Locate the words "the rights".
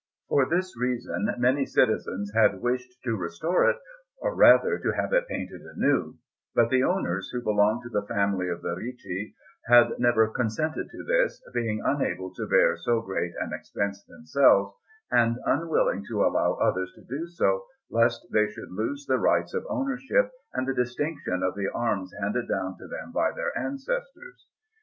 19.05-19.53